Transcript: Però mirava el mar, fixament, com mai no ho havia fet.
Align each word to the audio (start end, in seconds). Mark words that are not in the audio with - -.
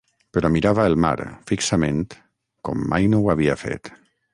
Però 0.37 0.49
mirava 0.53 0.85
el 0.91 0.97
mar, 1.05 1.11
fixament, 1.53 2.03
com 2.71 2.91
mai 2.95 3.11
no 3.15 3.23
ho 3.25 3.35
havia 3.37 3.63
fet. 3.67 3.97